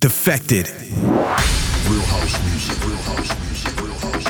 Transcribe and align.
Defected. 0.00 0.66
Real 0.66 2.00
house 2.06 2.42
music. 2.48 2.86
Real 2.86 2.96
house 2.96 3.38
music. 3.44 3.82
Real 3.82 3.92
house 3.98 4.29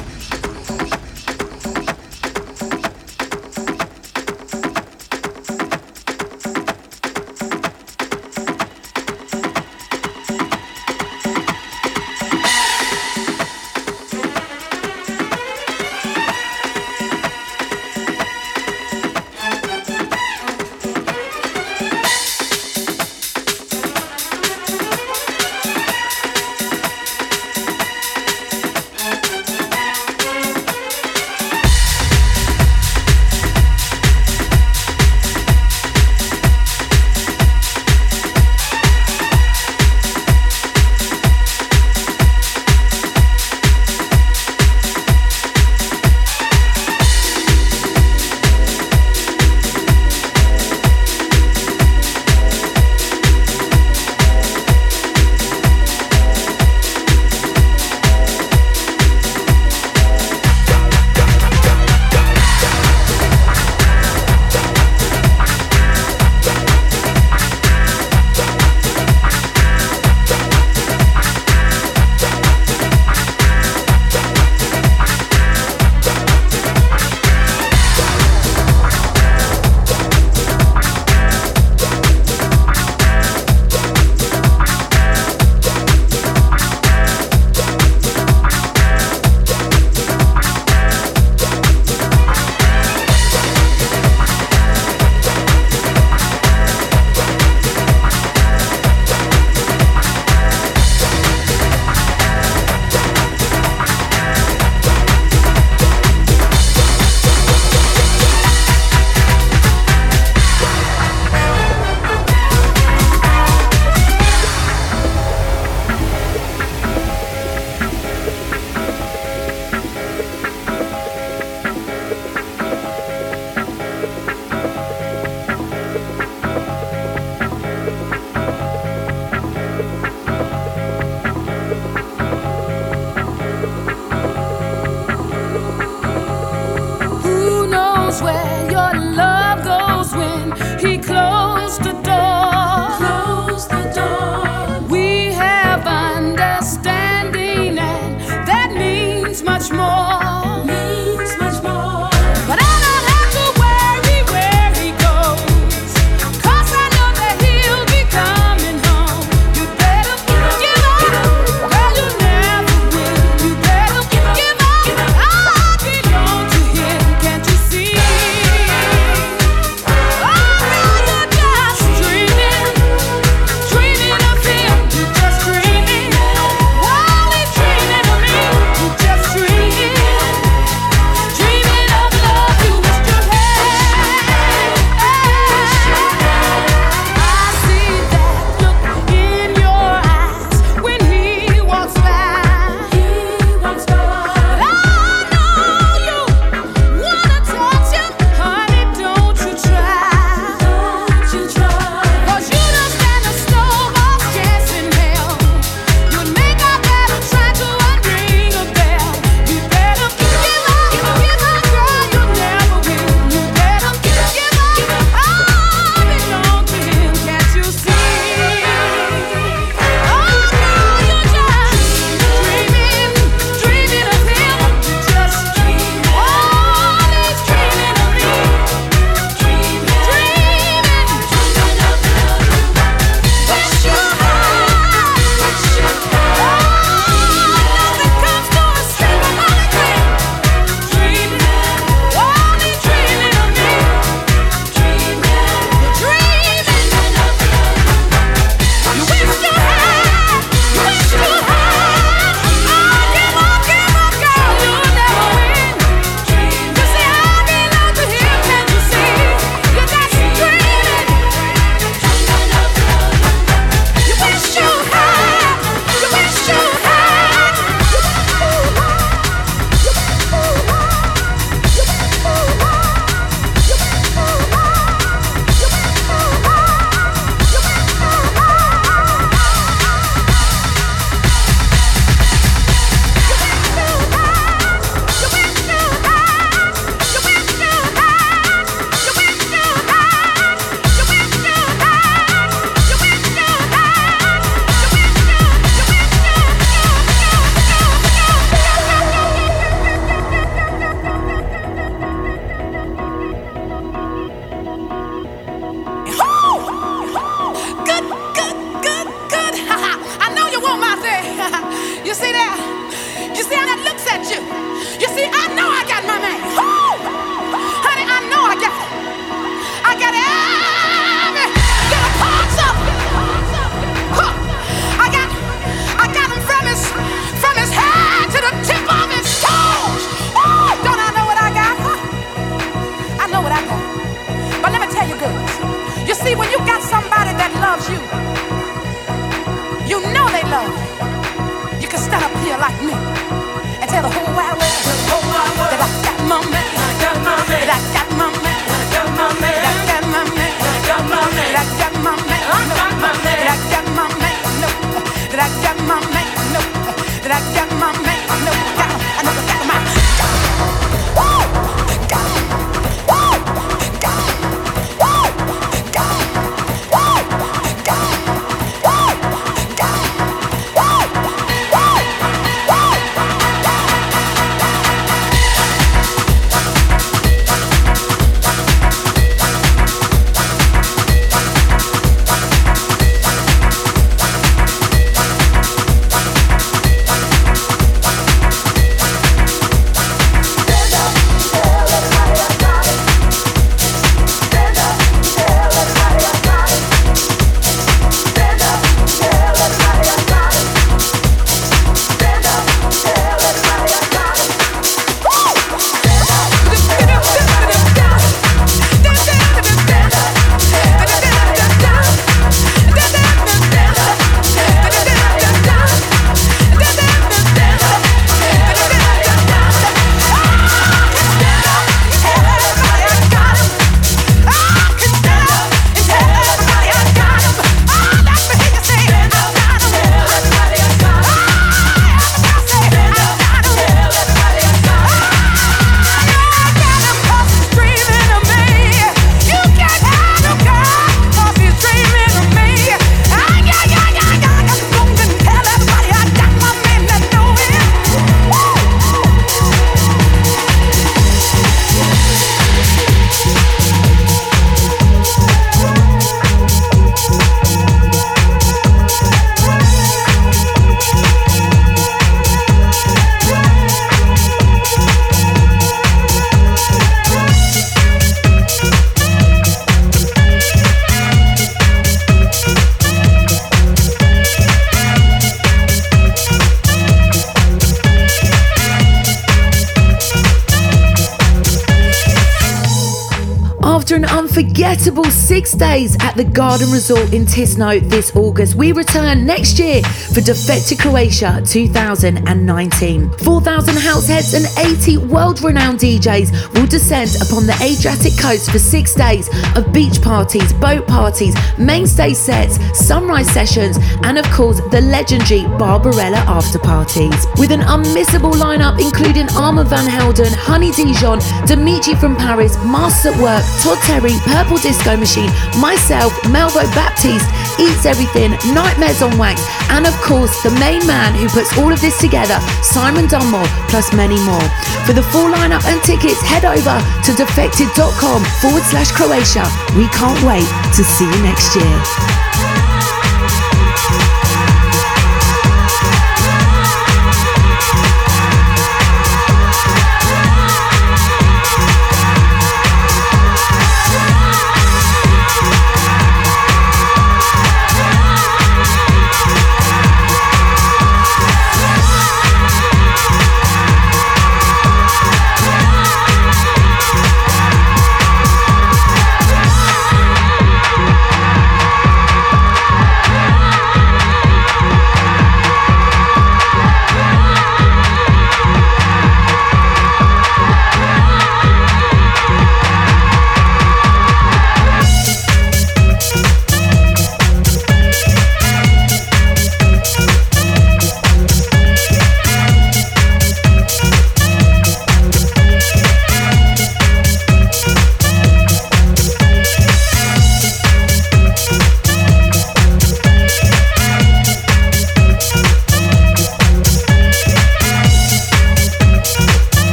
six 485.81 485.91
days 485.93 486.17
at 486.21 486.37
the 486.37 486.44
Garden 486.44 486.91
Resort 486.91 487.32
in 487.32 487.44
Tisno 487.44 488.00
this 488.11 488.35
August. 488.37 488.75
We 488.75 488.93
return 488.93 489.47
next 489.47 489.79
year 489.79 490.03
for 490.03 490.41
Defected 490.41 490.99
Croatia 490.99 491.62
2019. 491.65 493.31
4,000 493.31 493.97
house 493.97 494.29
heads 494.29 494.55
and 494.55 494.67
80 494.79 495.19
world 495.29 495.62
renowned 495.62 496.00
DJs 496.00 496.75
will 496.75 496.87
descend 496.87 497.31
upon 497.41 497.67
the 497.67 497.73
Adriatic 497.82 498.37
coast 498.38 498.71
for 498.71 498.79
six 498.79 499.15
days 499.15 499.49
of 499.77 499.93
beach 499.93 500.21
parties, 500.21 500.73
boat 500.75 501.06
parties, 501.06 501.55
mainstay 501.79 502.35
sets, 502.35 502.76
sunrise 502.99 503.50
sessions, 503.50 503.99
and 504.25 504.38
of 504.38 504.44
course 504.50 504.81
the 504.91 505.00
legendary 505.00 505.62
Barbarella 505.79 506.43
after 506.47 506.79
parties. 506.79 507.47
With 507.59 507.71
an 507.73 507.81
unmissable 507.81 508.52
lineup 508.52 509.00
including 509.00 509.49
Armand 509.57 509.88
Van 509.88 510.07
Helden, 510.07 510.52
Honey 510.52 510.90
Dijon, 510.93 511.40
Dimitri 511.66 512.14
from 512.16 512.37
Paris, 512.37 512.76
Masters 512.85 513.33
at 513.33 513.40
Work, 513.40 513.64
Todd 513.83 513.99
Terry, 514.04 514.33
Purple 514.45 514.76
Disco 514.78 515.16
Machine, 515.16 515.50
myself, 515.79 516.33
Melvo 516.49 516.83
Baptiste, 516.95 517.49
Eats 517.79 518.07
Everything, 518.07 518.53
Nightmares 518.75 519.23
on 519.23 519.37
Wax, 519.39 519.62
and 519.91 520.07
of 520.07 520.15
course 520.21 520.62
the 520.62 520.71
main 520.79 521.07
man 521.07 521.35
who 521.35 521.49
puts 521.49 521.77
all 521.79 521.93
of 521.93 522.00
this 522.00 522.19
together, 522.21 522.59
Simon 522.83 523.27
Dunmore, 523.27 523.67
plus 523.89 524.12
many 524.12 524.39
more. 524.45 524.69
For 525.07 525.12
the 525.12 525.23
full 525.23 525.50
lineup 525.50 525.85
and 525.85 526.03
tickets, 526.03 526.41
head 526.43 526.65
over 526.65 526.97
to 527.25 527.31
defected.com 527.37 528.45
forward 528.61 528.83
slash 528.85 529.11
Croatia. 529.12 529.65
We 529.97 530.09
can't 530.09 530.43
wait 530.43 530.67
to 530.97 531.05
see 531.05 531.25
you 531.25 531.43
next 531.43 531.75
year. 531.77 532.29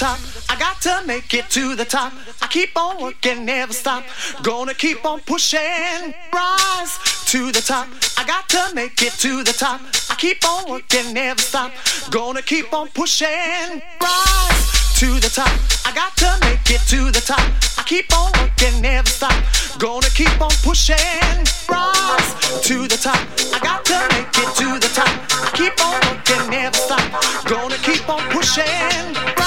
Top. 0.00 0.18
I 0.48 0.56
got 0.56 0.80
to 0.80 1.02
make 1.06 1.34
it 1.34 1.50
to 1.50 1.76
the 1.76 1.84
top. 1.84 2.14
I 2.40 2.46
keep 2.46 2.74
on 2.74 3.02
working, 3.02 3.44
never 3.44 3.74
stop. 3.74 4.02
Gonna 4.42 4.72
keep 4.72 5.04
on 5.04 5.20
pushing. 5.20 6.14
Rise 6.32 6.92
to 7.26 7.52
the 7.52 7.60
top. 7.60 7.86
I 8.16 8.24
got 8.24 8.48
to 8.48 8.74
make 8.74 9.02
it 9.02 9.12
to 9.24 9.44
the 9.44 9.52
top. 9.52 9.82
I 10.08 10.14
keep 10.14 10.42
on 10.48 10.70
working, 10.70 11.12
never 11.12 11.42
stop. 11.42 11.72
Gonna 12.10 12.40
keep 12.40 12.72
on 12.72 12.88
pushing. 12.88 13.82
Rise 14.00 14.62
to 15.00 15.20
the 15.20 15.28
top. 15.28 15.52
I 15.84 15.92
got 15.92 16.16
to 16.16 16.30
make 16.48 16.70
it 16.70 16.80
to 16.92 17.10
the 17.10 17.20
top. 17.20 17.44
I 17.76 17.82
keep 17.84 18.10
on 18.16 18.32
working, 18.40 18.80
never 18.80 19.10
stop. 19.10 19.36
Gonna 19.78 20.08
keep 20.08 20.40
on 20.40 20.54
pushing. 20.62 21.44
Rise 21.68 22.30
to 22.68 22.88
the 22.88 22.96
top. 22.96 23.20
I 23.52 23.58
got 23.60 23.84
to 23.84 23.98
make 24.16 24.32
it 24.32 24.50
to 24.60 24.68
the 24.80 24.90
top. 24.96 25.12
I 25.44 25.50
keep 25.60 25.76
on 25.84 26.00
working, 26.08 26.48
never 26.48 26.78
stop. 26.86 27.04
Gonna 27.44 27.76
keep 27.84 28.08
on 28.08 28.22
pushing. 28.30 29.39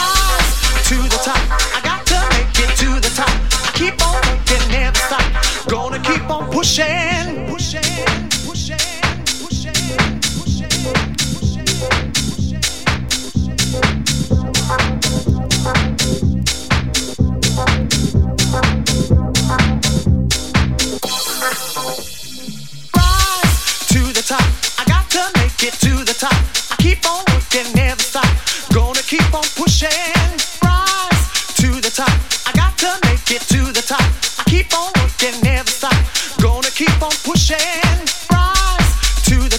Keep 26.93 27.09
on 27.09 27.23
working, 27.31 27.73
never 27.73 28.01
stop. 28.01 28.27
Gonna 28.73 29.01
keep 29.01 29.33
on 29.33 29.43
pushing. 29.55 30.12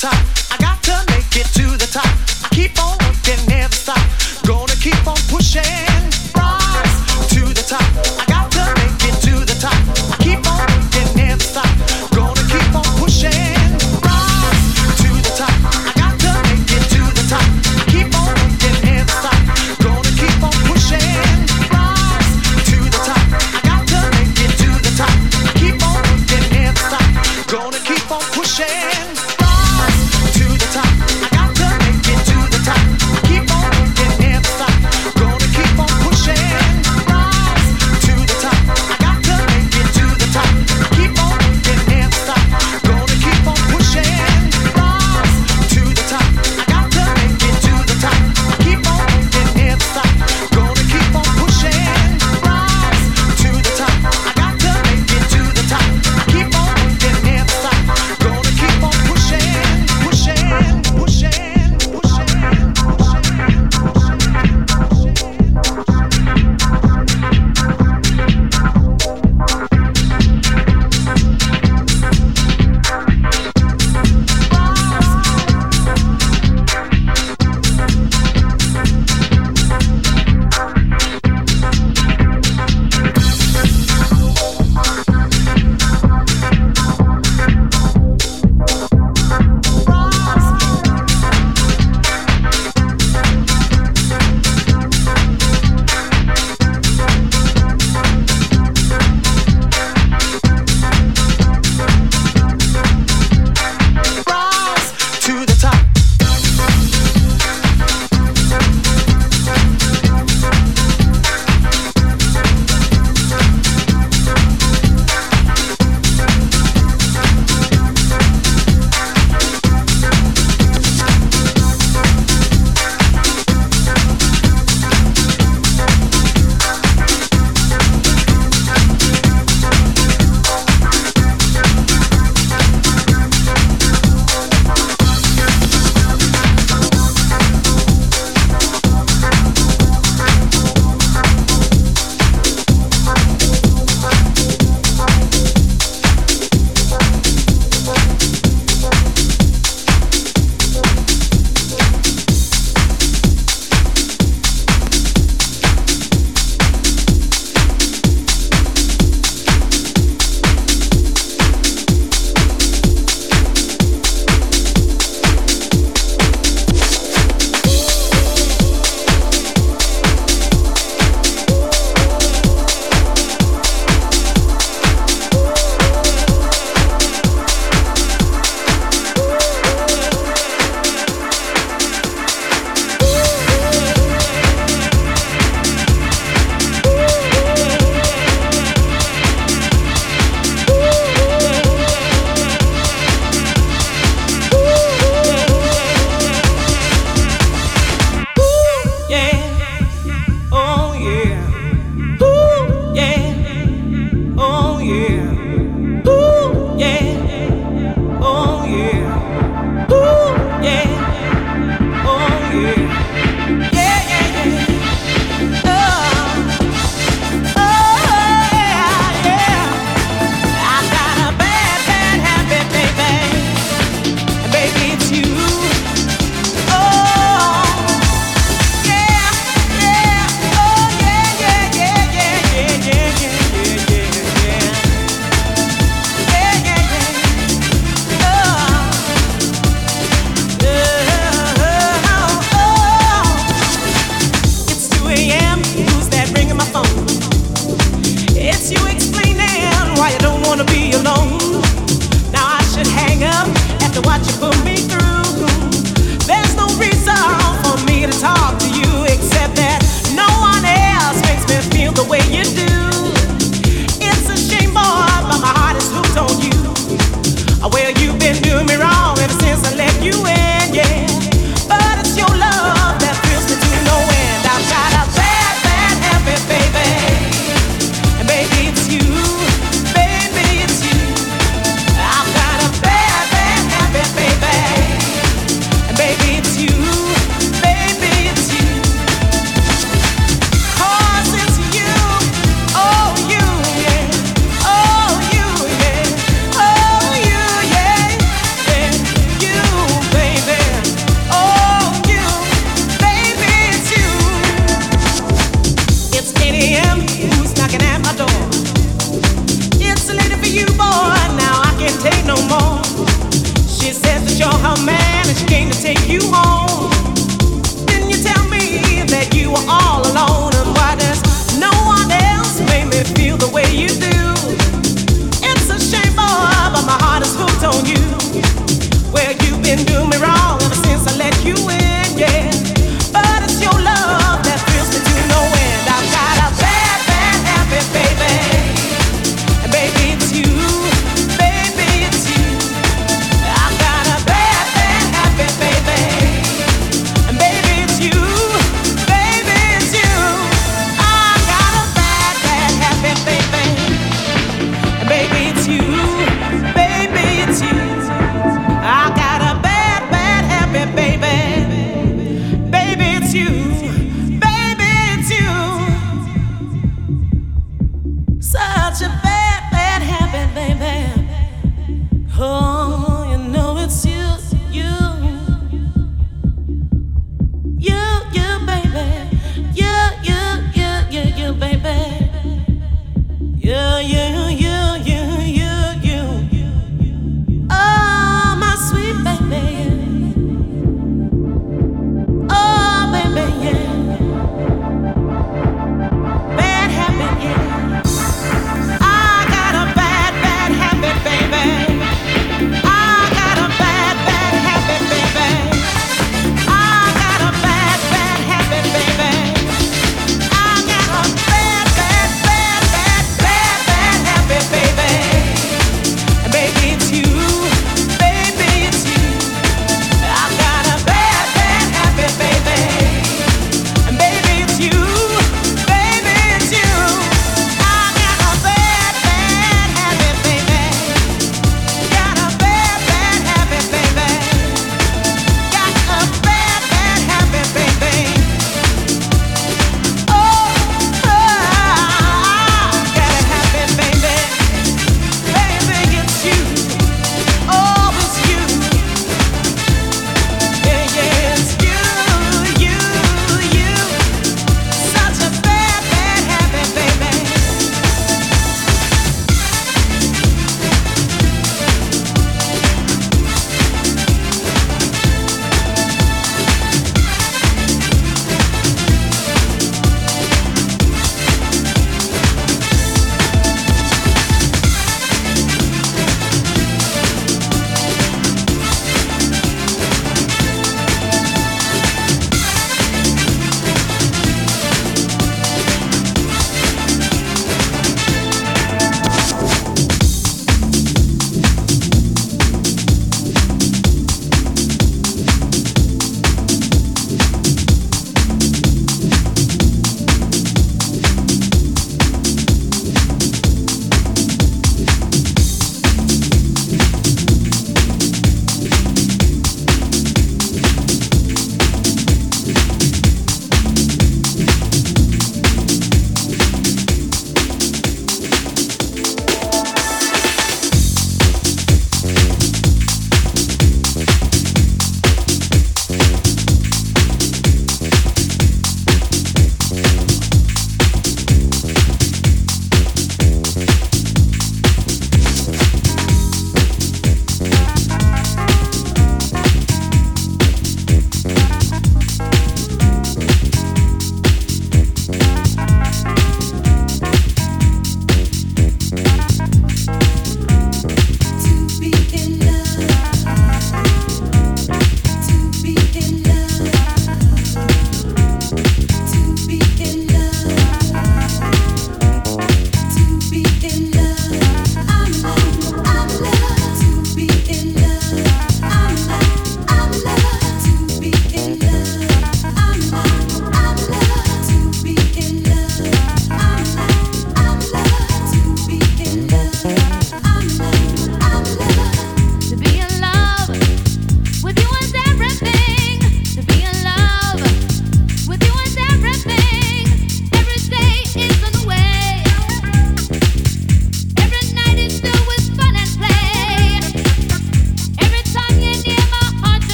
time. 0.00 0.49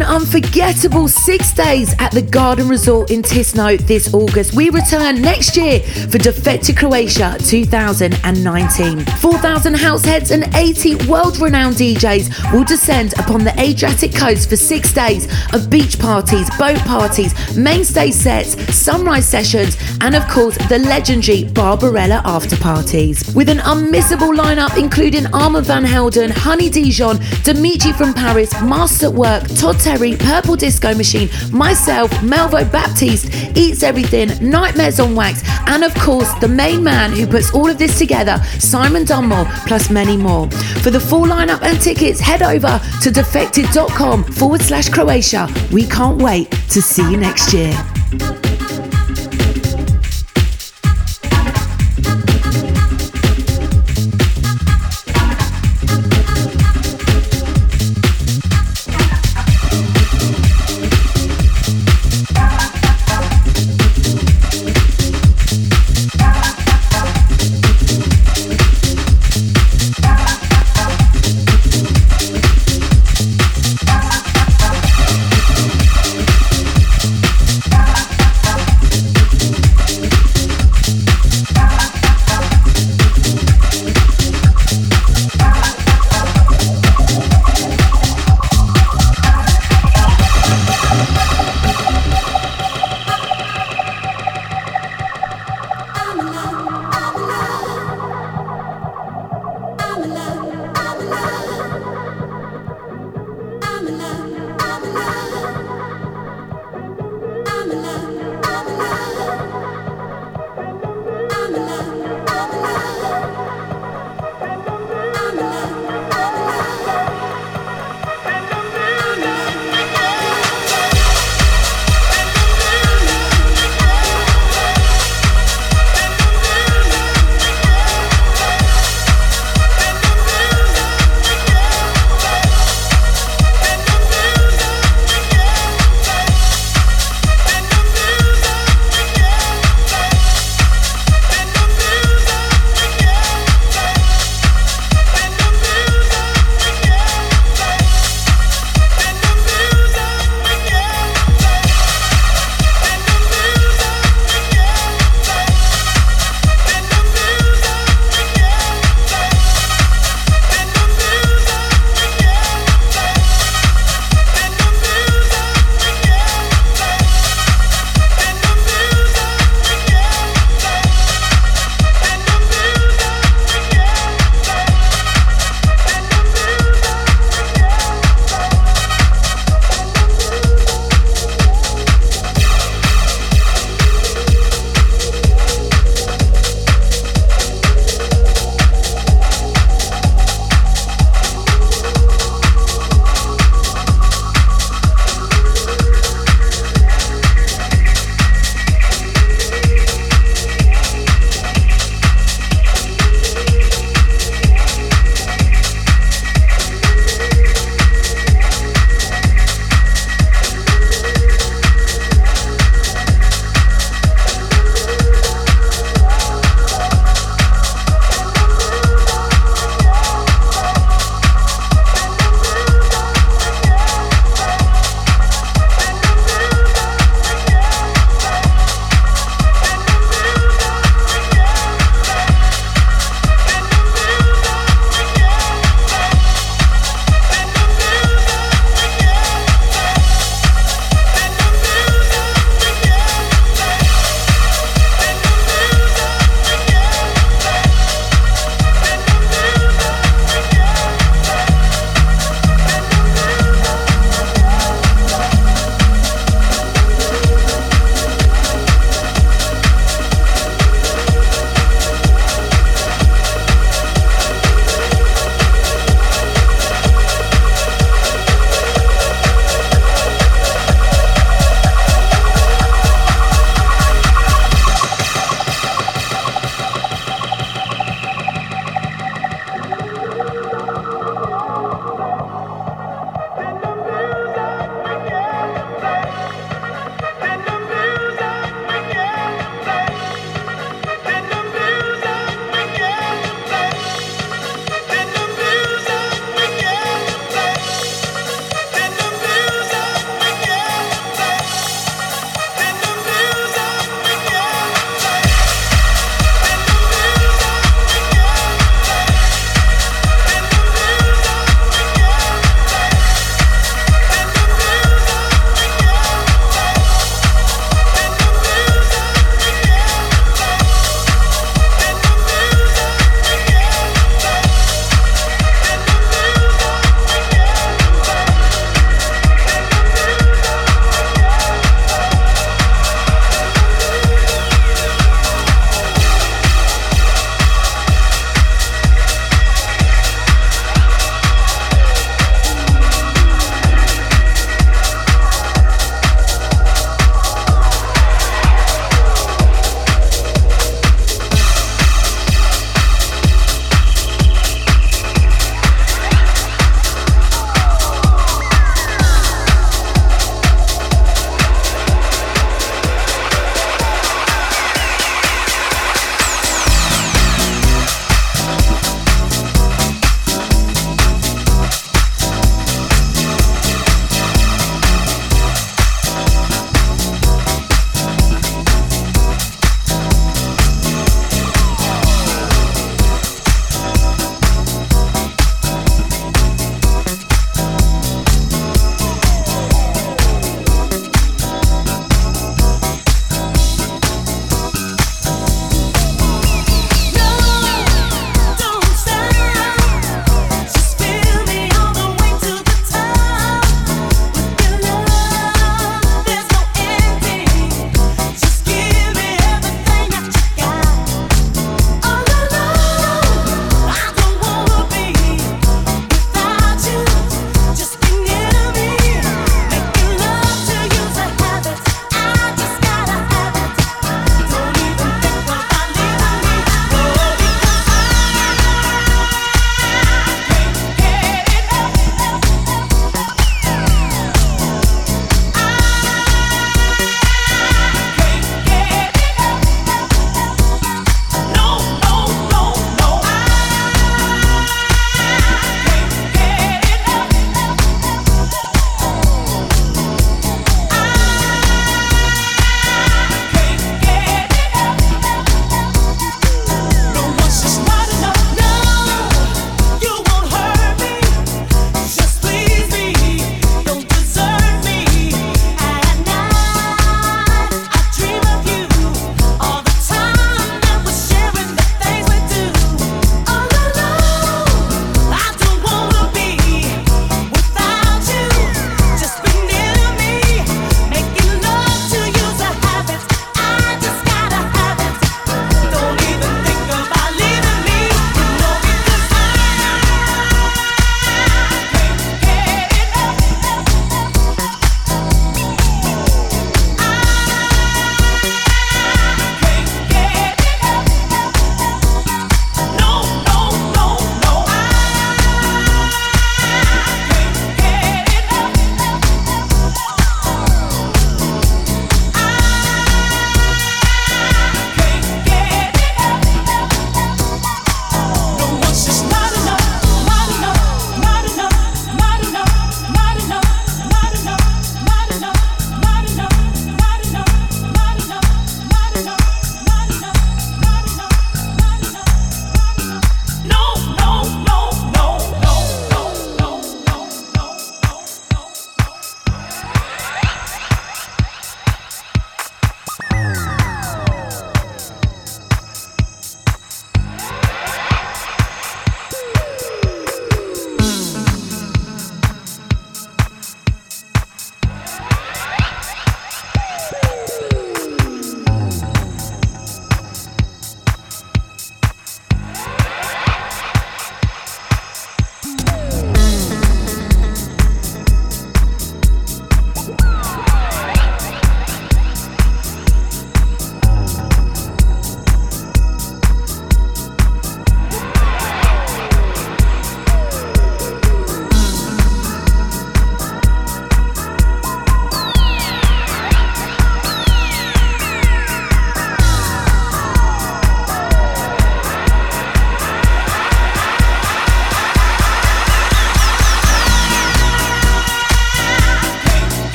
An 0.00 0.06
unforgettable 0.06 1.08
six 1.08 1.52
days 1.52 1.94
at 1.98 2.12
the 2.12 2.22
Garden 2.22 2.68
Resort 2.68 3.10
in 3.10 3.22
Tisno 3.22 3.78
this 3.86 4.14
August, 4.14 4.54
we 4.54 4.70
return 4.70 5.20
next 5.20 5.56
year 5.56 5.80
for 5.80 6.18
Defected 6.18 6.76
Croatia 6.76 7.36
2019. 7.40 9.04
4,000 9.04 9.74
house 9.74 10.04
heads 10.04 10.30
and 10.30 10.54
80 10.54 11.06
world 11.06 11.38
renowned 11.38 11.76
DJs 11.76 12.52
will 12.52 12.64
descend 12.64 13.12
upon 13.18 13.44
the 13.44 13.52
Adriatic 13.60 14.14
coast 14.14 14.48
for 14.48 14.56
six 14.56 14.92
days 14.92 15.26
of 15.52 15.68
beach 15.68 15.98
parties, 15.98 16.48
boat 16.58 16.78
parties, 16.80 17.34
mainstay 17.56 18.10
sets, 18.10 18.52
sunrise 18.74 19.28
sessions, 19.28 19.76
and 20.00 20.14
of 20.14 20.26
course 20.28 20.56
the 20.68 20.78
legendary 20.78 21.44
Barbarella 21.44 22.22
after 22.24 22.56
parties. 22.56 23.34
With 23.34 23.48
an 23.48 23.58
unmissable 23.58 24.36
lineup 24.36 24.76
including 24.78 25.26
Armand 25.34 25.66
Van 25.66 25.84
Helden, 25.84 26.30
Honey 26.30 26.70
Dijon, 26.70 27.18
Dimitri 27.42 27.92
from 27.92 28.14
Paris, 28.14 28.52
Master 28.62 29.06
at 29.06 29.12
Work, 29.12 29.48
Todd 29.56 29.78
Terry, 29.78 30.16
Purple 30.16 30.56
Disco 30.56 30.94
Machine, 30.94 31.28
myself, 31.52 32.10
Melvo 32.22 32.70
Baptiste, 32.70 33.56
Eats 33.56 33.82
Everything, 33.82 34.28
Nightmares 34.40 35.00
on 35.00 35.14
Wax, 35.14 35.42
and 35.66 35.84
of 35.84 35.94
course 35.96 36.32
the 36.40 36.48
main 36.48 36.82
man 36.82 37.12
who 37.12 37.26
puts 37.26 37.52
all 37.52 37.68
of 37.68 37.78
this 37.78 37.98
together, 37.98 38.38
Simon 38.58 39.04
Dunmore, 39.04 39.46
plus 39.66 39.90
many 39.90 40.16
more. 40.16 40.50
For 40.82 40.90
the 40.90 41.00
full 41.00 41.26
lineup 41.26 41.62
and 41.62 41.80
tickets, 41.80 42.20
head 42.20 42.42
over 42.42 42.80
to 43.02 43.10
defected.com 43.10 44.24
forward 44.24 44.62
slash 44.62 44.88
Croatia. 44.88 45.48
We 45.72 45.86
can't 45.86 46.20
wait 46.20 46.50
to 46.50 46.82
see 46.82 47.08
you 47.10 47.16
next 47.16 47.52
year. 47.52 47.72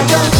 I 0.00 0.06
got 0.06 0.39